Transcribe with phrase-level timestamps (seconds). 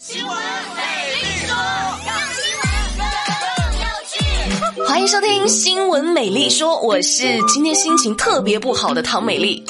[0.00, 0.82] 新闻美
[1.12, 1.56] 丽说，
[2.06, 4.84] 让新闻更有趣。
[4.86, 9.64] 欢迎收听《新闻美丽说》，我是今天心情特别不好的唐美丽。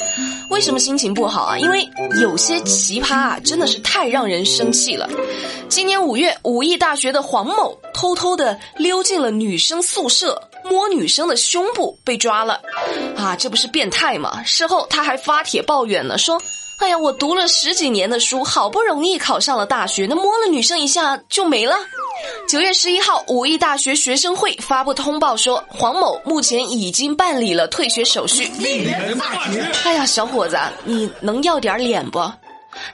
[0.51, 1.57] 为什么心情不好啊？
[1.57, 1.89] 因为
[2.21, 5.09] 有些奇葩啊，真的是太让人生气了。
[5.67, 12.61] 今年五月，武义大学的黄某偷偷的溜进了女生宿舍，摸女生的胸部，被抓了。
[13.17, 14.43] 啊，这不是变态吗？
[14.43, 16.39] 事后他还发帖抱怨了，说。
[16.79, 21.75] 哎呀，我读了十几年的书，好不容易考上了大学，那摸了女生一下就没了。
[22.47, 28.49] 九月十一号，武义大学学生会发布通报说，黄某目前已经办理了退学手续。
[29.83, 32.19] 哎呀，小伙子，你能要点脸不？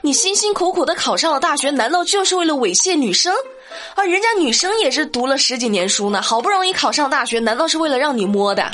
[0.02, 3.32] 你辛辛苦苦的考上了大学，难道就是为了猥亵女生？
[3.94, 8.68] 而，人家女生也是读了十几年书呢，好不容易考上大学，难道是为了让你摸的？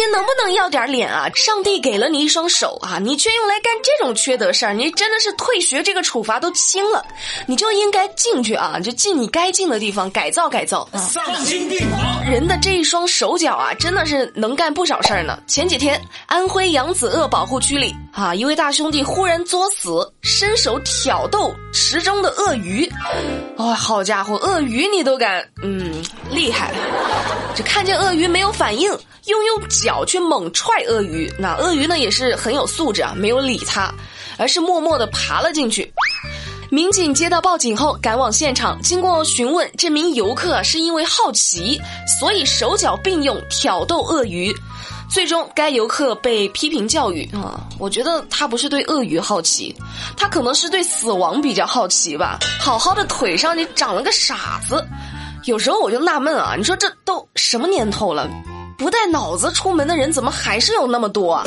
[0.00, 1.28] 你能不能要点脸啊？
[1.34, 7.04] 上帝给了你一双手啊，你却用来干这种缺德事儿，你真的是退学这个处罚都轻了，
[7.46, 10.88] 你就应该进去啊，就进你该进的地方改造改造。
[10.94, 12.24] 丧心病狂！
[12.24, 15.38] 人的这一双手脚啊，真的是能干不少事儿呢。
[15.46, 22.90] 前几天，安徽扬子鳄保护区里啊，一位大兄弟忽然作死，伸手挑逗池中的鳄鱼。
[23.56, 26.72] 哦，好家伙，鳄鱼你都敢，嗯，厉害。
[27.54, 28.90] 这看见鳄鱼没有反应。
[29.26, 33.92] 又用脚去猛踹鳄鱼，那鳄鱼呢也是很有素质啊，没有理他，
[34.38, 35.92] 而是默默的爬了进去。
[36.70, 41.80] 民警接到报警后赶往现场，经过询问，这名游客是因为好奇，
[42.18, 44.52] 所以手脚并用挑逗鳄鱼。
[45.08, 49.76] 最终，该游客被批评教育啊，我觉得他不是对鳄鱼好奇，
[50.16, 52.38] 他可能是对死亡比较好奇吧。
[52.58, 54.84] 好好的腿上你长了个傻子，
[55.44, 58.28] 有时候我就纳闷啊，你说这都什么年头了？
[58.76, 61.44] 不带脑子出门的人怎么还是有那么多啊？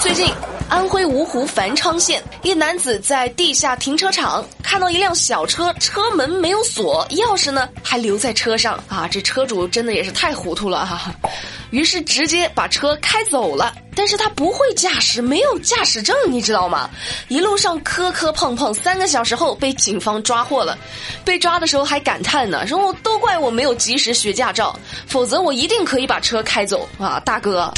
[0.00, 0.32] 最近，
[0.68, 9.08] 安徽芜湖繁昌县一男子在地下停车场看到一辆小车，车门没有锁，钥匙呢还留在车上啊！
[9.10, 11.10] 这车主真的也是太糊涂了哈。
[11.72, 16.90] 于是直接把车开走了，但是他不会驾驶，没有驾驶证，你知道吗？
[17.28, 20.76] 一路上磕磕碰碰，三个小时后被警方抓获了。
[21.24, 27.18] 被抓的时候还感叹呢，说我都怪我没有及时学驾照，否则我一定可以把车开走啊！
[27.24, 27.72] 大哥，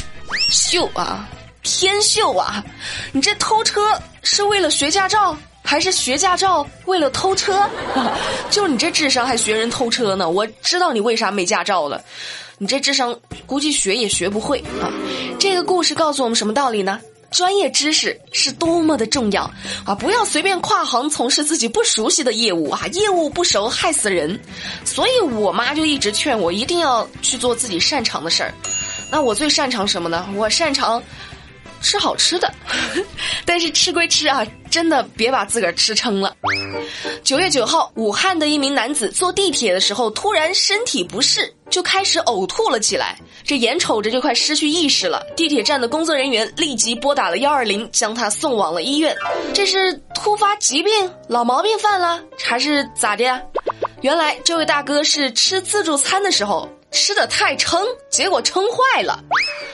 [0.51, 1.25] 秀啊，
[1.63, 2.65] 天秀啊！
[3.13, 3.81] 你这偷车
[4.25, 7.69] 是为了学驾照，还是学驾照为了偷车？
[8.51, 10.29] 就你这智商还学人偷车呢？
[10.29, 12.03] 我知道你为啥没驾照了。
[12.59, 14.93] 你这智商估计学也学不会啊！
[15.39, 17.01] 这个故事告诉我们什么道理呢？
[17.31, 19.51] 专业知识是多么的重要
[19.87, 19.95] 啊！
[19.95, 22.87] 不要随便跨行从事自己不熟悉的业务啊！
[22.93, 24.39] 业务不熟害死人。
[24.85, 28.53] 所以我妈就一直劝我一定要去做自己擅长的事儿。
[29.11, 30.29] 那我最擅长什么呢？
[30.35, 31.03] 我擅长
[31.81, 32.53] 吃好吃的。
[33.45, 36.35] 但是吃归吃啊，真的别把自个儿吃撑了。
[37.23, 41.53] 九月九号，武汉的一名男子坐地铁的时候突然身体不适。
[41.71, 45.25] 就开始呕吐了起来，这眼瞅着就快失去意识了。
[45.37, 49.17] 地铁站的工作人员立即拨打了幺二零，将他送往了医院。
[49.55, 50.93] 这是突发疾病、
[51.29, 53.41] 老毛病犯了，还是咋的呀？
[54.01, 59.23] 原来这位大哥是吃自助餐的时候吃的太撑，结果撑坏了。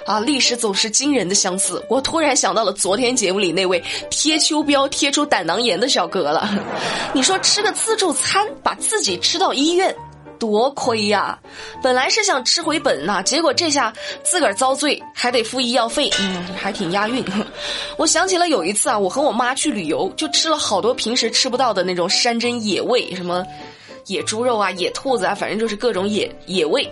[0.07, 1.85] 啊，历史总是惊人的相似。
[1.89, 6.49] 我突然想到了昨天节目里那位贴秋膘贴出胆囊炎的小哥了。
[7.13, 9.95] 你说吃个自助餐把自己吃到医院？
[10.39, 11.39] 多亏呀！
[11.83, 13.91] 本来是想吃回本呐，结果这下
[14.23, 17.25] 自个儿遭罪，还得付医药费，嗯，还挺押韵。
[17.97, 23.43] 我想起了有一次啊，我和我妈去旅游，就吃了好多平时吃不到的那种山珍野味，什么。
[24.07, 26.89] 野猪肉啊，野兔子啊，反正就是各种野野味。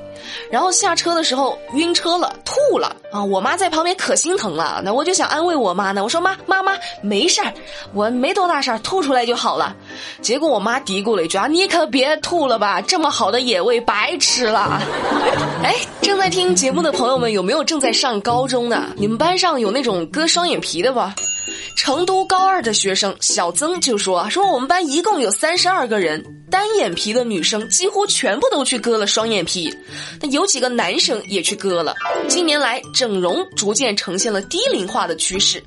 [0.50, 3.22] 然后下车的时候晕车了，吐了啊！
[3.22, 6.02] 我妈在旁边可心疼了，那我就想安慰我妈呢。
[6.02, 6.72] 我说妈，妈妈
[7.02, 7.52] 没事儿，
[7.92, 9.76] 我没多大事儿，吐出来就好了。
[10.20, 14.80] 结果我妈嘀咕了一句啊：“你可别吐了吧，这么好的野味白吃了。
[15.62, 18.82] ”哎，正在听节目的朋友们，有没有正在上高中的？
[18.96, 21.00] 你们班上有那种割双眼皮的不？
[21.76, 29.76] 成都高二的学生小曾就说：“说我们班一共有三十二个人。”单眼皮的女生几乎全部都去割了双眼皮，
[30.20, 31.96] 那有几个男生也去割了。
[32.28, 35.60] 近年来，整容逐渐呈现了低龄化的趋势，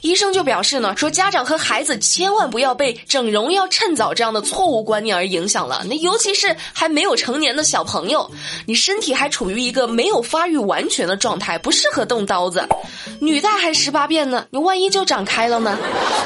[0.00, 5.84] 医生就表示呢，说家长和孩子千万不要被整容要趁早这样的错误观念而影响了。
[5.86, 8.30] 那尤其是还没有成年的小朋友，
[8.64, 12.66] 你身体还处于一个没有发育完全的状态，不适合动刀子。
[13.20, 15.70] 女大还十八变呢，你万一就长开开了呢？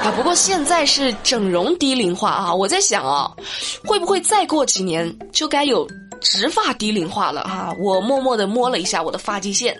[0.02, 3.30] 啊，不过现在是整容低龄化啊，我在想啊，
[3.86, 3.96] 会。
[4.00, 5.88] 不会再过几年就该有
[6.20, 7.72] 植发低龄化了啊！
[7.80, 9.74] 我默默的摸了一下我的发际线。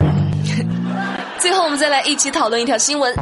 [1.44, 3.14] 最后，我们再来一起讨论一条新闻：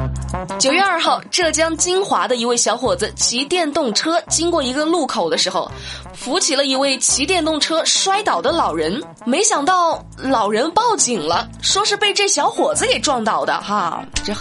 [0.57, 5.69] 九月二号，浙江金华的一位小伙子骑电动车经过一个路口的时候，
[6.15, 9.03] 扶起了一位骑电动车摔倒的老人。
[9.25, 13.61] 没想到老人报警了，说是被这小伙子给撞倒的。
[13.61, 14.33] 哈，这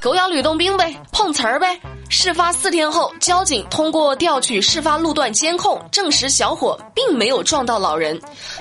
[0.00, 1.78] 狗咬吕洞宾呗，碰瓷儿呗。
[2.16, 8.18] 事发四天后，交警通过调取事发路段监控，证实小伙并没有撞到老人。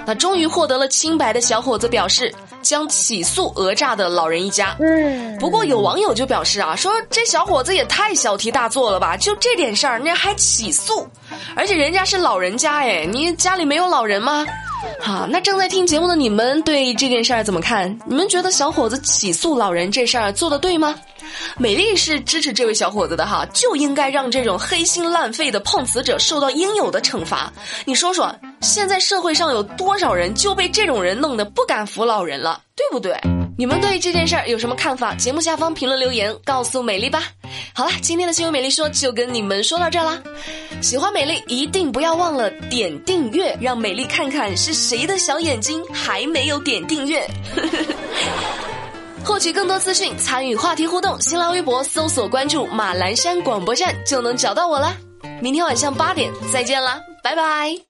[0.07, 2.33] 那终于获得了清白的小伙子表示，
[2.63, 4.75] 将起诉讹诈的老人一家。
[4.79, 11.07] 嗯，不过有网友就表示啊，说这小伙子也太小题大做了吧，就这点事儿，人家还起诉？
[11.55, 14.45] 而且人家是老人家哎，你家里没有老人吗？
[14.99, 17.97] 好，那正在听节目的你们对这件事儿怎么看？
[18.05, 20.95] 你们觉得小伙子起诉老人这事儿做的对吗？
[21.57, 27.51] 美丽是支持这位小伙子的哈，就应该让这种黑心烂肺的碰瓷者受到应有的惩罚。
[27.85, 33.19] 你说说，现在社会上有多少人就被这种人弄得不敢扶老人了，对不对？
[33.57, 35.13] 你们对这件事儿有什么看法？
[35.15, 37.23] 节目下方评论留言告诉美丽吧。
[37.75, 40.21] 好了，今天的新闻美丽说就跟你们说到这啦。
[40.81, 47.27] 喜欢美丽一定不要忘了点订阅，让美丽看看是谁的小眼睛还没有点订阅。
[49.25, 54.95] 获取更多资讯，参与话题互动，新浪微博搜索关注马栏山广播站就能找到我啦。
[55.41, 57.83] 明天晚上八点再见啦，拜拜。